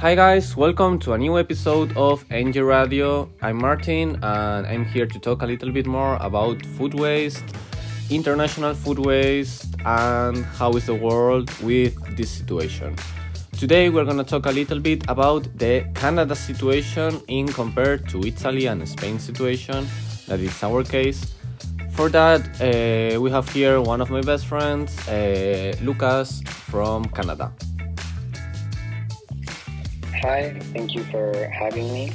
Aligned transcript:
Hi 0.00 0.14
guys, 0.14 0.56
welcome 0.56 0.98
to 1.00 1.12
a 1.12 1.18
new 1.18 1.38
episode 1.38 1.94
of 1.94 2.24
NG 2.30 2.56
Radio. 2.62 3.28
I'm 3.42 3.58
Martin 3.58 4.18
and 4.22 4.66
I'm 4.66 4.86
here 4.86 5.04
to 5.04 5.18
talk 5.18 5.42
a 5.42 5.46
little 5.46 5.70
bit 5.70 5.84
more 5.84 6.16
about 6.22 6.64
food 6.64 6.94
waste, 6.94 7.44
international 8.08 8.72
food 8.72 8.98
waste, 8.98 9.66
and 9.84 10.42
how 10.56 10.72
is 10.72 10.86
the 10.86 10.94
world 10.94 11.52
with 11.60 11.94
this 12.16 12.30
situation. 12.30 12.96
Today 13.58 13.90
we're 13.90 14.06
gonna 14.06 14.24
talk 14.24 14.46
a 14.46 14.50
little 14.50 14.80
bit 14.80 15.04
about 15.06 15.46
the 15.58 15.86
Canada 15.94 16.34
situation 16.34 17.20
in 17.28 17.46
compared 17.48 18.08
to 18.08 18.24
Italy 18.24 18.68
and 18.68 18.88
Spain 18.88 19.18
situation. 19.18 19.86
That 20.28 20.40
is 20.40 20.62
our 20.62 20.82
case. 20.82 21.34
For 21.90 22.08
that, 22.08 22.40
uh, 22.62 23.20
we 23.20 23.30
have 23.30 23.46
here 23.50 23.82
one 23.82 24.00
of 24.00 24.08
my 24.08 24.22
best 24.22 24.46
friends, 24.46 24.96
uh, 25.08 25.76
Lucas 25.82 26.40
from 26.70 27.04
Canada. 27.04 27.52
Hi, 30.22 30.52
thank 30.74 30.94
you 30.94 31.02
for 31.04 31.48
having 31.48 31.90
me. 31.94 32.12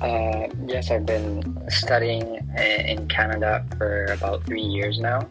Uh, 0.00 0.48
yes, 0.66 0.90
I've 0.90 1.06
been 1.06 1.62
studying 1.70 2.44
in 2.58 3.06
Canada 3.06 3.64
for 3.78 4.06
about 4.06 4.44
three 4.46 4.62
years 4.62 4.98
now. 4.98 5.28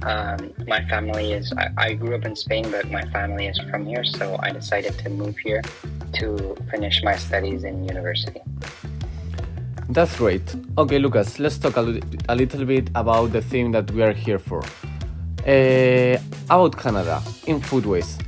Um, 0.00 0.54
my 0.66 0.82
family 0.88 1.34
is, 1.34 1.52
I, 1.52 1.68
I, 1.76 1.92
grew 1.92 2.14
up 2.14 2.24
in 2.24 2.36
Spain, 2.36 2.70
but 2.70 2.90
my 2.90 3.02
family 3.10 3.48
is 3.48 3.58
from 3.70 3.84
here, 3.84 4.02
so 4.02 4.38
I 4.40 4.50
decided 4.50 4.96
to 5.00 5.10
move 5.10 5.36
here 5.36 5.60
to 6.14 6.56
finish 6.70 7.02
my 7.02 7.16
studies 7.16 7.64
in 7.64 7.84
university. 7.86 8.40
That's 9.90 10.16
great. 10.16 10.56
Okay, 10.78 10.98
Lucas, 10.98 11.38
let's 11.38 11.58
talk 11.58 11.76
a, 11.76 12.00
a 12.30 12.34
little 12.34 12.64
bit 12.64 12.88
about 12.94 13.32
the 13.32 13.42
theme 13.42 13.72
that 13.72 13.90
we 13.90 14.02
are 14.02 14.14
here 14.14 14.38
for. 14.38 14.62
Uh, 15.46 16.16
about 16.46 16.78
Canada 16.78 17.22
in 17.46 17.60
food 17.60 17.84
waste 17.84 18.22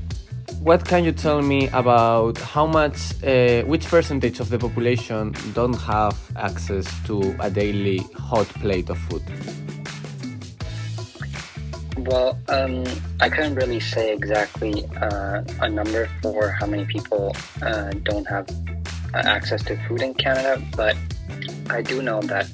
what 0.61 0.85
can 0.85 1.05
you 1.05 1.13
tell 1.13 1.41
me 1.41 1.69
about 1.69 2.37
how 2.39 2.67
much, 2.67 3.15
uh, 3.23 3.63
which 3.63 3.87
percentage 3.87 4.41
of 4.41 4.51
the 4.51 4.59
population 4.59 5.33
don't 5.55 5.75
have 5.75 6.17
access 6.37 6.87
to 7.07 7.37
a 7.41 7.49
daily 7.49 7.99
hot 8.17 8.47
plate 8.61 8.91
of 8.91 8.99
food? 8.99 9.23
Well, 11.99 12.39
um, 12.49 12.85
I 13.21 13.29
couldn't 13.29 13.55
really 13.55 13.81
say 13.81 14.13
exactly 14.13 14.85
uh, 15.01 15.43
a 15.61 15.69
number 15.69 16.09
for 16.23 16.51
how 16.51 16.67
many 16.67 16.87
people 16.87 17.37
uh, 17.63 17.91
don't 18.03 18.27
have 18.27 18.49
uh, 19.15 19.19
access 19.19 19.63
to 19.65 19.77
food 19.87 20.03
in 20.03 20.15
Canada, 20.15 20.63
but 20.77 20.97
I 21.71 21.83
do 21.83 22.03
know 22.03 22.21
that 22.23 22.51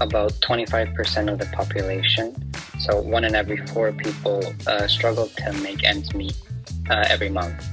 about 0.00 0.32
25% 0.40 1.32
of 1.32 1.38
the 1.38 1.46
population, 1.46 2.34
so 2.78 3.00
one 3.00 3.24
in 3.24 3.34
every 3.34 3.58
four 3.68 3.92
people, 3.92 4.42
uh, 4.66 4.86
struggle 4.86 5.26
to 5.28 5.52
make 5.54 5.84
ends 5.84 6.14
meet 6.14 6.36
uh, 6.90 7.04
every 7.08 7.28
month. 7.28 7.68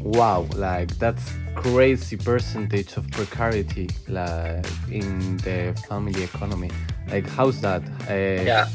Wow, 0.00 0.46
like 0.54 0.96
that's 0.98 1.32
crazy 1.54 2.16
percentage 2.16 2.96
of 2.96 3.10
precarity 3.10 3.88
like 4.08 4.66
in 4.90 5.38
the 5.38 5.74
family 5.88 6.22
economy. 6.22 6.70
Like 7.10 7.26
how's 7.28 7.60
that? 7.62 7.82
Uh, 8.08 8.42
yeah. 8.42 8.68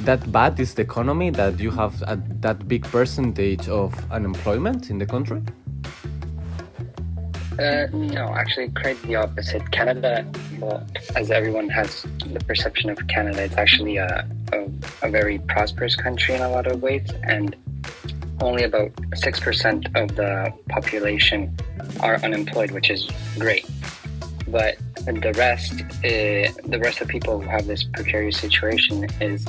That 0.00 0.30
bad 0.30 0.58
is 0.60 0.74
the 0.74 0.82
economy 0.82 1.30
that 1.30 1.58
you 1.60 1.70
have 1.70 2.02
a, 2.02 2.20
that 2.40 2.68
big 2.68 2.84
percentage 2.84 3.68
of 3.68 3.94
unemployment 4.10 4.90
in 4.90 4.98
the 4.98 5.06
country? 5.06 5.42
Uh, 7.58 7.86
no, 7.92 8.34
actually, 8.34 8.68
quite 8.70 9.00
the 9.02 9.16
opposite. 9.16 9.70
Canada, 9.70 10.30
well, 10.58 10.86
as 11.14 11.30
everyone 11.30 11.70
has 11.70 12.02
the 12.26 12.40
perception 12.40 12.90
of 12.90 12.98
Canada, 13.08 13.44
it's 13.44 13.56
actually 13.56 13.96
a, 13.96 14.28
a, 14.52 14.66
a 15.06 15.10
very 15.10 15.38
prosperous 15.38 15.96
country 15.96 16.34
in 16.34 16.42
a 16.42 16.50
lot 16.50 16.66
of 16.66 16.82
ways, 16.82 17.08
and 17.22 17.56
only 18.40 18.64
about 18.64 18.92
6% 18.92 20.02
of 20.02 20.16
the 20.16 20.52
population 20.68 21.56
are 22.00 22.16
unemployed, 22.16 22.70
which 22.70 22.90
is 22.90 23.08
great. 23.38 23.66
But 24.48 24.76
the 25.04 25.32
rest, 25.36 25.72
uh, 25.80 26.68
the 26.68 26.78
rest 26.80 27.00
of 27.00 27.08
people 27.08 27.40
who 27.40 27.48
have 27.48 27.66
this 27.66 27.84
precarious 27.84 28.38
situation 28.38 29.08
is 29.20 29.46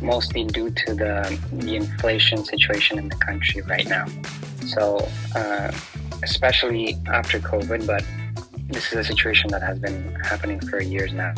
mostly 0.00 0.44
due 0.44 0.70
to 0.70 0.94
the, 0.94 1.38
the 1.52 1.76
inflation 1.76 2.44
situation 2.44 2.98
in 2.98 3.08
the 3.08 3.16
country 3.16 3.62
right 3.62 3.88
now. 3.88 4.06
So, 4.66 5.08
uh, 5.34 5.72
especially 6.22 6.98
after 7.06 7.38
COVID, 7.38 7.86
but 7.86 8.04
this 8.68 8.92
is 8.92 8.98
a 8.98 9.04
situation 9.04 9.50
that 9.50 9.62
has 9.62 9.78
been 9.78 10.14
happening 10.16 10.60
for 10.60 10.80
years 10.80 11.12
now. 11.12 11.34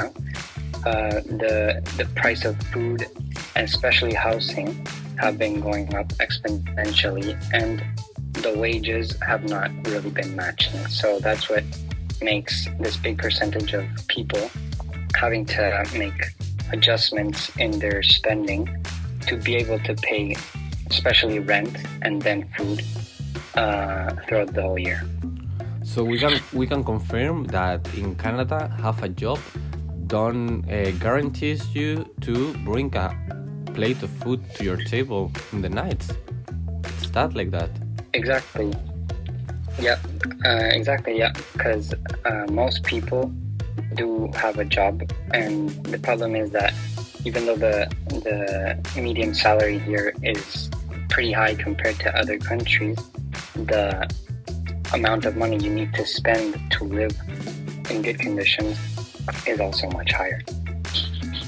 Uh, 0.87 1.21
the 1.43 1.83
the 1.97 2.07
price 2.15 2.45
of 2.45 2.57
food, 2.73 3.07
especially 3.57 4.15
housing, 4.15 4.87
have 5.19 5.39
been 5.39 5.61
going 5.61 5.95
up 5.95 6.09
exponentially 6.25 7.37
and 7.53 7.85
the 8.43 8.57
wages 8.57 9.17
have 9.21 9.49
not 9.49 9.71
really 9.87 10.11
been 10.11 10.35
matching. 10.37 10.79
So 10.87 11.19
that's 11.19 11.49
what 11.49 11.65
makes 12.23 12.69
this 12.81 12.97
big 12.97 13.19
percentage 13.19 13.73
of 13.75 13.85
people 14.09 14.51
having 15.15 15.45
to 15.47 15.85
make 15.95 16.35
adjustments 16.73 17.51
in 17.57 17.79
their 17.79 18.03
spending 18.03 18.69
to 19.27 19.37
be 19.37 19.57
able 19.57 19.79
to 19.81 19.95
pay, 19.95 20.37
especially 20.91 21.39
rent 21.39 21.77
and 22.03 22.23
then 22.23 22.49
food 22.57 22.85
uh, 23.55 24.11
throughout 24.27 24.55
the 24.55 24.63
whole 24.63 24.79
year. 24.79 25.03
So 25.83 26.05
we 26.05 26.19
can 26.19 26.39
we 26.53 26.67
can 26.67 26.85
confirm 26.85 27.45
that 27.47 27.81
in 27.95 28.15
Canada, 28.15 28.71
half 28.81 29.03
a 29.03 29.09
job 29.09 29.41
done 30.07 30.65
uh, 30.71 30.91
guarantees 30.99 31.75
you 31.75 32.05
to 32.23 32.55
bring 32.65 32.95
a 32.97 33.15
plate 33.79 34.03
of 34.03 34.11
food 34.23 34.41
to 34.57 34.65
your 34.65 34.77
table 34.77 35.31
in 35.53 35.63
the 35.63 35.69
night. 35.69 36.03
It's 36.99 37.11
that 37.11 37.35
like 37.35 37.53
that. 37.53 37.71
Exactly. 38.13 38.73
Yeah, 39.79 39.99
uh, 40.45 40.79
exactly. 40.81 41.17
Yeah, 41.17 41.33
because 41.53 41.95
uh, 42.25 42.47
most 42.51 42.83
people 42.83 43.33
do 43.95 44.33
have 44.35 44.59
a 44.59 44.65
job, 44.65 45.09
and 45.33 45.71
the 45.93 45.99
problem 45.99 46.35
is 46.35 46.51
that 46.51 46.75
even 47.25 47.47
though 47.47 47.61
the 47.69 47.77
the 48.27 48.41
median 49.01 49.33
salary 49.33 49.79
here 49.79 50.13
is 50.25 50.69
pretty 51.09 51.31
high 51.31 51.55
compared 51.55 51.97
to 52.01 52.09
other 52.19 52.37
countries, 52.37 52.99
the 53.55 53.85
amount 54.93 55.25
of 55.25 55.37
money 55.37 55.57
you 55.57 55.71
need 55.71 55.95
to 55.95 56.05
spend 56.05 56.49
to 56.73 56.83
live 56.83 57.15
in 57.91 58.03
good 58.03 58.19
conditions 58.19 58.77
is 59.47 59.61
also 59.61 59.89
much 59.91 60.11
higher. 60.11 60.41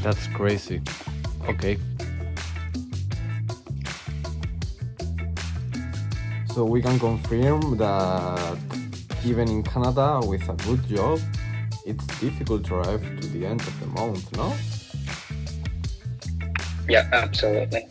That's 0.05 0.27
crazy. 0.29 0.81
Okay, 1.49 1.77
So 6.55 6.65
we 6.65 6.83
can 6.83 6.99
confirm 6.99 7.77
that 7.77 8.59
even 9.25 9.49
in 9.49 9.63
Canada 9.63 10.21
with 10.25 10.49
a 10.49 10.55
good 10.67 10.85
job, 10.89 11.21
it's 11.87 12.05
difficult 12.19 12.65
to 12.67 12.75
arrive 12.75 13.03
to 13.21 13.29
the 13.29 13.47
end 13.47 13.61
of 13.61 13.81
the 13.81 13.87
month, 13.87 14.37
no? 14.37 14.53
Yeah, 16.89 17.09
absolutely. 17.13 17.87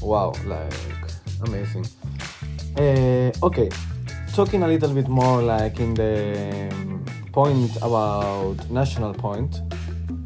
Wow, 0.00 0.32
like 0.44 0.74
amazing. 1.46 1.86
Uh, 2.76 3.30
okay, 3.46 3.70
talking 4.34 4.64
a 4.64 4.66
little 4.66 4.92
bit 4.92 5.08
more 5.08 5.40
like 5.40 5.78
in 5.78 5.94
the 5.94 6.68
um, 6.72 7.04
point 7.30 7.76
about 7.76 8.56
national 8.70 9.14
point. 9.14 9.60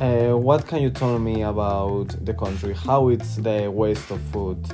Uh, 0.00 0.36
what 0.36 0.66
can 0.66 0.80
you 0.80 0.90
tell 0.90 1.18
me 1.18 1.42
about 1.42 2.08
the 2.24 2.32
country? 2.32 2.72
How 2.72 3.08
it's 3.08 3.36
the 3.36 3.70
waste 3.70 4.10
of 4.10 4.20
food? 4.32 4.66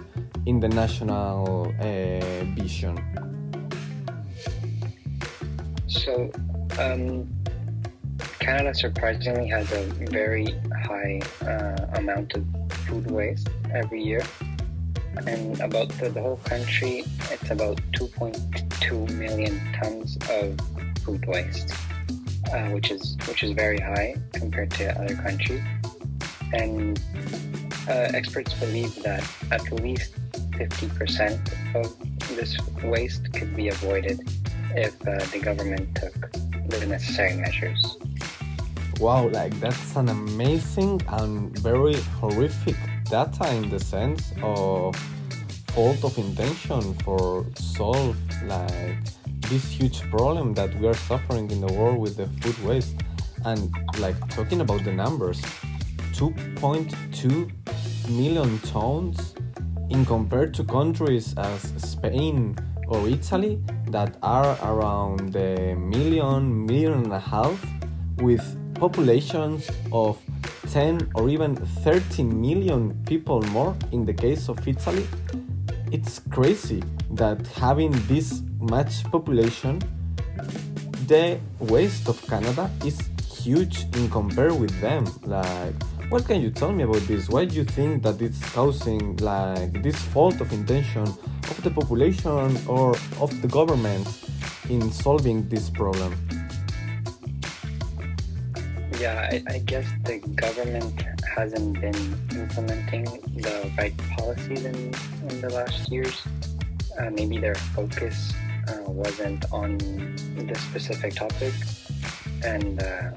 In 0.46 0.60
the 0.60 0.68
national 0.68 1.72
uh, 1.80 2.44
vision? 2.56 2.98
So, 5.86 6.30
um, 6.78 7.28
Canada 8.40 8.74
surprisingly 8.74 9.46
has 9.48 9.70
a 9.72 9.82
very 10.10 10.48
high 10.84 11.20
uh, 11.46 11.98
amount 11.98 12.34
of 12.34 12.44
food 12.86 13.10
waste 13.10 13.48
every 13.72 14.02
year. 14.02 14.22
And 15.26 15.60
about 15.60 15.90
the, 16.00 16.08
the 16.08 16.20
whole 16.20 16.38
country, 16.38 17.04
it's 17.30 17.50
about 17.50 17.80
2.2 17.92 19.14
million 19.14 19.60
tons 19.74 20.16
of 20.30 20.58
food 21.04 21.24
waste, 21.28 21.72
uh, 22.52 22.70
which 22.70 22.90
is 22.90 23.16
which 23.28 23.42
is 23.42 23.52
very 23.52 23.78
high 23.78 24.16
compared 24.32 24.70
to 24.72 24.98
other 24.98 25.14
countries. 25.14 25.62
And 26.52 27.00
uh, 27.88 28.10
experts 28.14 28.54
believe 28.54 28.94
that 29.02 29.24
at 29.50 29.70
least 29.72 30.14
50% 30.52 31.74
of 31.74 31.96
this 32.36 32.56
waste 32.82 33.32
could 33.32 33.54
be 33.54 33.68
avoided 33.68 34.20
if 34.74 34.94
uh, 35.06 35.18
the 35.32 35.38
government 35.38 35.94
took 35.94 36.32
the 36.68 36.86
necessary 36.86 37.36
measures. 37.36 37.96
Wow, 39.00 39.28
like 39.28 39.58
that's 39.60 39.96
an 39.96 40.08
amazing 40.08 41.02
and 41.08 41.58
very 41.58 41.94
horrific 42.20 42.76
data 43.10 43.52
in 43.52 43.68
the 43.68 43.80
sense 43.80 44.32
of 44.42 44.94
fault 45.74 46.04
of 46.04 46.16
intention 46.18 46.94
for 47.04 47.46
solve 47.54 48.16
like 48.44 48.98
this 49.48 49.64
huge 49.70 50.02
problem 50.10 50.54
that 50.54 50.74
we 50.78 50.86
are 50.86 50.94
suffering 50.94 51.50
in 51.50 51.60
the 51.60 51.72
world 51.72 51.98
with 51.98 52.16
the 52.16 52.26
food 52.40 52.58
waste 52.64 52.94
and 53.44 53.74
like 53.98 54.16
talking 54.28 54.60
about 54.60 54.84
the 54.84 54.92
numbers 54.92 55.40
2.2 56.12 57.50
million 58.10 58.58
tons 58.60 59.31
in 59.92 60.06
compared 60.06 60.54
to 60.54 60.64
countries 60.64 61.34
as 61.36 61.60
Spain 61.76 62.56
or 62.88 63.06
Italy, 63.08 63.60
that 63.88 64.16
are 64.22 64.56
around 64.62 65.36
a 65.36 65.74
million, 65.74 66.66
million 66.66 67.04
and 67.04 67.12
a 67.12 67.18
half, 67.18 67.58
with 68.16 68.42
populations 68.74 69.70
of 69.92 70.18
10 70.70 71.10
or 71.14 71.28
even 71.28 71.54
13 71.54 72.40
million 72.40 72.98
people 73.06 73.42
more 73.56 73.76
in 73.92 74.04
the 74.06 74.14
case 74.14 74.48
of 74.48 74.66
Italy. 74.66 75.06
It's 75.90 76.20
crazy 76.30 76.82
that 77.10 77.46
having 77.48 77.92
this 78.08 78.42
much 78.58 79.04
population, 79.04 79.78
the 81.06 81.38
waste 81.58 82.08
of 82.08 82.20
Canada 82.26 82.70
is 82.84 82.98
huge 83.42 83.84
in 83.96 84.08
compare 84.08 84.54
with 84.54 84.74
them. 84.80 85.04
Like, 85.24 85.74
what 86.12 86.26
can 86.26 86.42
you 86.42 86.50
tell 86.50 86.70
me 86.70 86.82
about 86.82 87.00
this? 87.08 87.30
Why 87.30 87.46
do 87.46 87.56
you 87.56 87.64
think 87.64 88.02
that 88.02 88.20
it's 88.20 88.38
causing 88.50 89.16
like 89.16 89.82
this 89.82 89.96
fault 89.96 90.42
of 90.42 90.52
intention 90.52 91.04
of 91.04 91.62
the 91.62 91.70
population 91.70 92.54
or 92.68 92.90
of 93.18 93.30
the 93.40 93.48
government 93.48 94.06
in 94.68 94.92
solving 94.92 95.48
this 95.48 95.70
problem? 95.70 96.12
Yeah, 99.00 99.26
I, 99.32 99.42
I 99.54 99.58
guess 99.60 99.86
the 100.04 100.18
government 100.36 101.02
hasn't 101.34 101.80
been 101.80 102.02
implementing 102.32 103.04
the 103.34 103.72
right 103.78 103.96
policies 104.14 104.66
in, 104.66 104.76
in 105.30 105.40
the 105.40 105.48
last 105.48 105.90
years. 105.90 106.22
Uh, 106.98 107.08
maybe 107.08 107.38
their 107.38 107.54
focus 107.54 108.34
uh, 108.68 108.82
wasn't 108.86 109.50
on 109.50 109.78
this 110.36 110.60
specific 110.60 111.14
topic, 111.14 111.54
and 112.44 112.82
uh, 112.82 113.12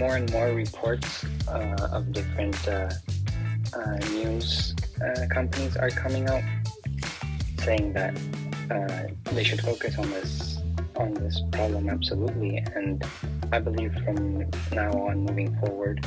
more 0.00 0.16
and 0.16 0.32
more 0.32 0.48
reports 0.64 1.24
uh, 1.46 1.88
of 1.92 2.12
different 2.12 2.56
uh, 2.66 2.90
uh, 3.76 3.96
news 4.10 4.74
companies 5.30 5.76
are 5.76 5.90
coming 5.90 6.26
out 6.28 6.42
saying 7.64 7.92
that 7.92 8.12
they 9.32 9.44
should 9.44 9.60
focus 9.60 9.98
on 9.98 10.10
this 10.10 10.58
on 10.96 11.14
this 11.14 11.40
problem 11.52 11.88
absolutely 11.88 12.58
and 12.74 13.04
I 13.52 13.58
believe 13.58 13.92
from 14.04 14.48
now 14.72 14.92
on 14.92 15.24
moving 15.24 15.56
forward, 15.58 16.06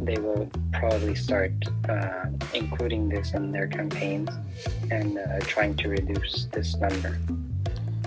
they 0.00 0.16
will 0.16 0.50
probably 0.72 1.14
start 1.14 1.52
uh, 1.88 2.26
including 2.54 3.10
this 3.10 3.34
in 3.34 3.52
their 3.52 3.66
campaigns 3.66 4.30
and 4.90 5.18
uh, 5.18 5.38
trying 5.40 5.76
to 5.76 5.90
reduce 5.90 6.46
this 6.46 6.76
number. 6.76 7.18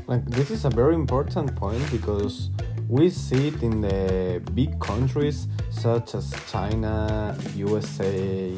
Like 0.07 0.25
this 0.25 0.49
is 0.49 0.65
a 0.65 0.69
very 0.69 0.95
important 0.95 1.55
point 1.55 1.91
because 1.91 2.49
we 2.91 3.09
see 3.09 3.47
it 3.47 3.63
in 3.63 3.79
the 3.79 4.41
big 4.53 4.77
countries 4.81 5.47
such 5.69 6.13
as 6.13 6.33
China, 6.51 7.37
USA, 7.55 8.53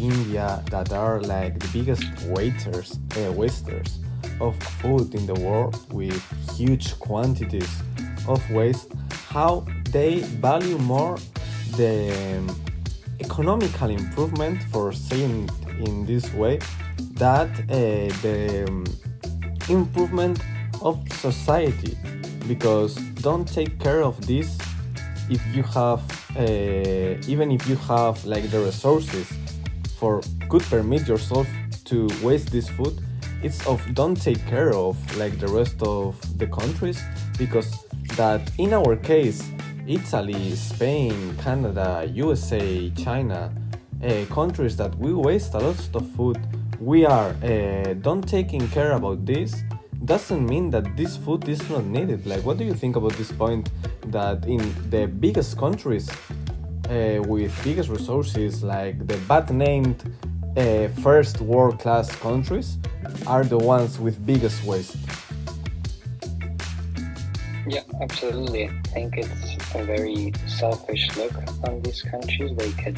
India 0.00 0.64
that 0.70 0.90
are 0.94 1.20
like 1.20 1.58
the 1.58 1.68
biggest 1.68 2.06
waiters, 2.28 2.98
uh, 3.18 3.30
wasters 3.32 3.98
of 4.40 4.56
food 4.80 5.14
in 5.14 5.26
the 5.26 5.34
world 5.34 5.76
with 5.92 6.18
huge 6.56 6.98
quantities 6.98 7.68
of 8.26 8.40
waste. 8.50 8.90
How 9.28 9.66
they 9.90 10.20
value 10.40 10.78
more 10.78 11.18
the 11.76 12.42
economical 13.20 13.90
improvement 13.90 14.62
for 14.72 14.92
saying 14.92 15.50
in 15.78 16.06
this 16.06 16.32
way 16.32 16.58
that 17.20 17.50
uh, 17.50 17.74
the 18.22 18.64
um, 18.66 18.84
improvement 19.68 20.40
of 20.80 20.96
society 21.12 21.98
because 22.48 22.94
don't 23.22 23.46
take 23.46 23.78
care 23.78 24.02
of 24.02 24.14
this 24.26 24.58
if 25.30 25.40
you 25.54 25.62
have 25.62 26.02
uh, 26.36 27.30
even 27.32 27.50
if 27.50 27.68
you 27.68 27.76
have 27.76 28.24
like 28.24 28.50
the 28.50 28.60
resources 28.60 29.30
for 29.98 30.22
could 30.48 30.62
permit 30.62 31.06
yourself 31.06 31.46
to 31.84 32.08
waste 32.22 32.50
this 32.50 32.68
food 32.68 33.00
it's 33.42 33.64
of 33.66 33.80
don't 33.94 34.20
take 34.20 34.44
care 34.46 34.74
of 34.74 34.96
like 35.16 35.38
the 35.38 35.46
rest 35.48 35.80
of 35.82 36.16
the 36.38 36.46
countries 36.46 37.00
because 37.38 37.84
that 38.16 38.50
in 38.58 38.72
our 38.72 38.96
case, 38.96 39.48
Italy, 39.86 40.54
Spain, 40.56 41.36
Canada, 41.36 42.10
USA, 42.12 42.90
China, 42.90 43.52
uh, 44.02 44.24
countries 44.26 44.76
that 44.76 44.92
we 44.98 45.14
waste 45.14 45.54
a 45.54 45.58
lot 45.58 45.94
of 45.94 46.10
food, 46.16 46.38
we 46.80 47.06
are 47.06 47.30
uh, 47.42 47.94
don't 47.94 48.26
taking 48.26 48.66
care 48.68 48.92
about 48.92 49.24
this 49.24 49.62
doesn't 50.04 50.46
mean 50.46 50.70
that 50.70 50.96
this 50.96 51.16
food 51.16 51.48
is 51.48 51.68
not 51.68 51.84
needed. 51.84 52.26
Like, 52.26 52.44
what 52.44 52.58
do 52.58 52.64
you 52.64 52.74
think 52.74 52.96
about 52.96 53.12
this 53.14 53.32
point 53.32 53.70
that 54.06 54.44
in 54.46 54.60
the 54.90 55.06
biggest 55.06 55.58
countries 55.58 56.08
uh, 56.88 57.22
with 57.26 57.52
biggest 57.64 57.88
resources, 57.88 58.62
like 58.62 59.06
the 59.06 59.16
bad 59.28 59.50
named 59.50 60.02
uh, 60.56 60.88
first 61.02 61.40
world 61.40 61.78
class 61.78 62.14
countries, 62.16 62.78
are 63.26 63.44
the 63.44 63.58
ones 63.58 63.98
with 63.98 64.24
biggest 64.24 64.64
waste? 64.64 64.96
Yeah, 67.68 67.82
absolutely. 68.00 68.68
I 68.68 68.82
think 68.94 69.18
it's 69.18 69.74
a 69.74 69.84
very 69.84 70.32
selfish 70.46 71.14
look 71.16 71.34
on 71.68 71.82
these 71.82 72.00
countries. 72.02 72.56
They 72.56 72.72
could 72.82 72.96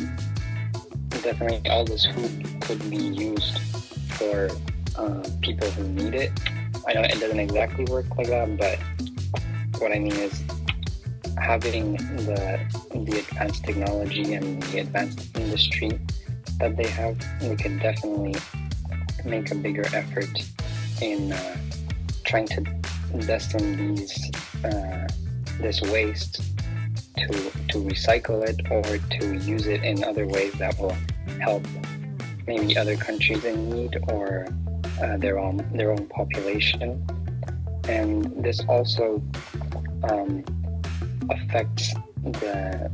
definitely 1.22 1.68
all 1.70 1.84
this 1.84 2.06
food 2.06 2.46
could 2.60 2.88
be 2.88 2.96
used 2.96 3.58
for 4.12 4.48
uh, 4.96 5.22
people 5.42 5.68
who 5.72 5.88
need 5.88 6.14
it. 6.14 6.30
I 6.90 6.94
know 6.94 7.02
it 7.02 7.20
doesn't 7.20 7.38
exactly 7.38 7.84
work 7.84 8.06
like 8.16 8.26
that, 8.26 8.56
but 8.58 8.76
what 9.80 9.92
I 9.92 10.00
mean 10.00 10.12
is 10.12 10.42
having 11.38 11.92
the 12.26 12.58
the 12.92 13.18
advanced 13.20 13.62
technology 13.62 14.34
and 14.34 14.60
the 14.64 14.80
advanced 14.80 15.36
industry 15.36 16.00
that 16.58 16.76
they 16.76 16.88
have, 16.88 17.16
we 17.42 17.54
could 17.54 17.78
definitely 17.78 18.34
make 19.24 19.52
a 19.52 19.54
bigger 19.54 19.86
effort 19.94 20.34
in 21.00 21.30
uh, 21.30 21.56
trying 22.24 22.48
to 22.48 22.60
destine 23.20 23.94
these 23.94 24.28
uh, 24.64 25.06
this 25.60 25.80
waste 25.82 26.42
to 27.18 27.28
to 27.68 27.78
recycle 27.86 28.42
it 28.42 28.58
or 28.68 28.98
to 29.20 29.36
use 29.46 29.68
it 29.68 29.84
in 29.84 30.02
other 30.02 30.26
ways 30.26 30.52
that 30.54 30.76
will 30.80 30.96
help 31.38 31.64
maybe 32.48 32.76
other 32.76 32.96
countries 32.96 33.44
in 33.44 33.70
need 33.70 33.96
or 34.08 34.48
uh, 35.00 35.16
their 35.16 35.38
own 35.38 35.56
their 35.74 35.90
own 35.90 36.06
population. 36.06 37.04
And 37.88 38.44
this 38.44 38.60
also 38.68 39.22
um, 40.04 40.44
affects 41.30 41.94
the 42.22 42.90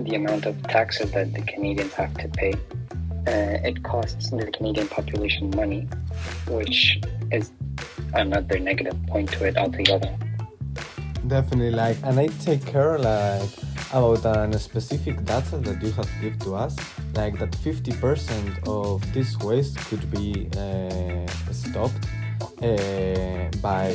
the 0.00 0.14
amount 0.14 0.46
of 0.46 0.60
taxes 0.64 1.12
that 1.12 1.32
the 1.34 1.42
Canadians 1.42 1.92
have 1.94 2.14
to 2.14 2.28
pay. 2.28 2.54
Uh, 3.26 3.68
it 3.70 3.82
costs 3.82 4.30
the 4.30 4.50
Canadian 4.50 4.88
population 4.88 5.50
money, 5.56 5.88
which 6.48 7.00
is 7.32 7.52
another 8.14 8.58
negative 8.58 8.96
point 9.06 9.30
to 9.32 9.44
it 9.46 9.56
altogether. 9.56 10.14
Definitely, 11.26 11.70
like, 11.70 11.96
and 12.02 12.20
I 12.20 12.26
take 12.26 12.66
care 12.66 12.98
like 12.98 13.48
about 13.94 14.54
a 14.54 14.58
specific 14.58 15.24
data 15.24 15.56
that 15.58 15.80
you 15.80 15.92
have 15.92 16.10
given 16.20 16.38
to 16.40 16.56
us, 16.56 16.76
like 17.14 17.38
that 17.38 17.52
50% 17.52 18.68
of 18.68 19.00
this 19.14 19.38
waste 19.38 19.78
could 19.88 20.10
be 20.10 20.48
uh, 20.58 21.26
stopped 21.52 22.04
uh, 22.60 23.48
by 23.62 23.90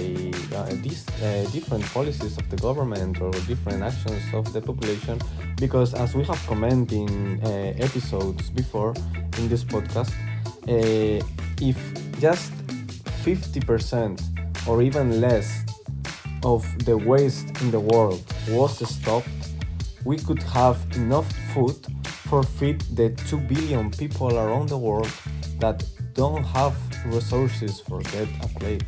uh, 0.56 0.66
these 0.82 1.06
uh, 1.10 1.46
different 1.52 1.84
policies 1.86 2.38
of 2.38 2.50
the 2.50 2.58
government 2.58 3.20
or 3.22 3.32
different 3.52 3.84
actions 3.84 4.24
of 4.34 4.52
the 4.54 4.62
population. 4.62 5.20
Because 5.58 5.94
as 5.94 6.16
we 6.16 6.24
have 6.24 6.42
commented 6.48 6.94
in 6.94 7.42
uh, 7.44 7.50
episodes 7.78 8.50
before 8.50 8.94
in 9.38 9.50
this 9.50 9.64
podcast 9.64 10.14
uh, 10.68 11.20
if 11.62 11.78
just 12.20 12.54
50% 13.24 14.22
or 14.68 14.82
even 14.82 15.20
less 15.20 15.64
of 16.44 16.64
the 16.86 16.98
waste 16.98 17.50
in 17.62 17.72
the 17.72 17.80
world 17.80 18.24
was 18.50 18.78
stopped, 18.88 19.28
we 20.06 20.18
could 20.18 20.42
have 20.44 20.78
enough 20.96 21.32
food 21.54 21.76
for 22.28 22.44
feed 22.44 22.82
the 22.96 23.10
2 23.28 23.38
billion 23.38 23.90
people 23.92 24.38
around 24.38 24.70
the 24.70 24.78
world 24.78 25.12
that 25.60 25.84
don't 26.14 26.44
have 26.44 26.76
resources 27.06 27.80
for 27.80 28.00
get 28.02 28.28
a 28.44 28.48
plate. 28.60 28.84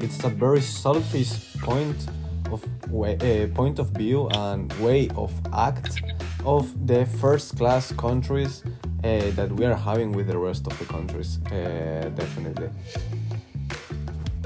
It's 0.00 0.22
a 0.24 0.28
very 0.28 0.60
selfish 0.60 1.54
point 1.60 1.96
of 2.52 2.62
way, 2.90 3.16
uh, 3.16 3.54
point 3.54 3.78
of 3.78 3.88
view 3.90 4.28
and 4.28 4.72
way 4.74 5.08
of 5.16 5.32
act 5.52 6.02
of 6.44 6.86
the 6.86 7.06
first 7.06 7.56
class 7.56 7.92
countries 7.92 8.62
uh, 9.02 9.30
that 9.30 9.50
we 9.52 9.64
are 9.64 9.74
having 9.74 10.12
with 10.12 10.28
the 10.28 10.38
rest 10.38 10.66
of 10.66 10.78
the 10.78 10.84
countries. 10.84 11.38
Uh, 11.46 12.10
definitely. 12.14 12.68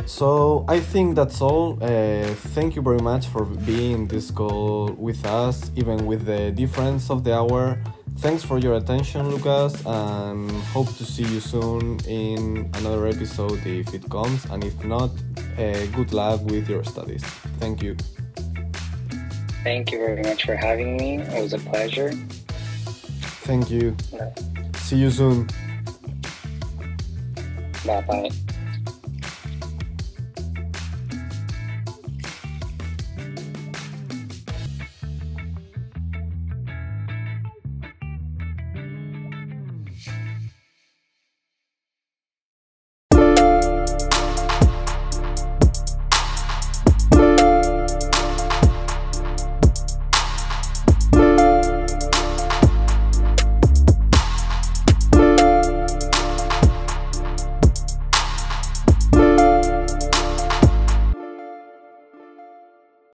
So 0.08 0.64
I 0.68 0.80
think 0.80 1.16
that's 1.16 1.42
all. 1.42 1.78
Uh, 1.82 2.24
thank 2.56 2.74
you 2.74 2.80
very 2.80 2.98
much 2.98 3.26
for 3.26 3.44
being 3.44 4.08
this 4.08 4.30
call 4.30 4.90
with 4.96 5.22
us, 5.26 5.70
even 5.76 6.06
with 6.06 6.24
the 6.24 6.50
difference 6.50 7.10
of 7.10 7.24
the 7.24 7.36
hour. 7.36 7.78
Thanks 8.16 8.42
for 8.42 8.58
your 8.58 8.76
attention, 8.76 9.28
Lucas, 9.28 9.74
and 9.84 10.50
hope 10.72 10.88
to 10.96 11.04
see 11.04 11.24
you 11.24 11.40
soon 11.40 12.00
in 12.06 12.70
another 12.76 13.06
episode 13.06 13.60
if 13.66 13.92
it 13.92 14.08
comes. 14.08 14.46
And 14.46 14.64
if 14.64 14.82
not, 14.82 15.10
uh, 15.58 15.84
good 15.92 16.14
luck 16.14 16.40
with 16.46 16.70
your 16.70 16.84
studies. 16.84 17.22
Thank 17.60 17.82
you. 17.82 17.94
Thank 19.62 19.92
you 19.92 19.98
very 19.98 20.22
much 20.22 20.46
for 20.46 20.56
having 20.56 20.96
me. 20.96 21.18
It 21.18 21.42
was 21.42 21.52
a 21.52 21.58
pleasure. 21.58 22.12
Thank 23.44 23.70
you. 23.70 23.94
See 24.78 24.96
you 24.96 25.10
soon. 25.10 25.48
Bye 27.84 28.00
bye. 28.00 28.30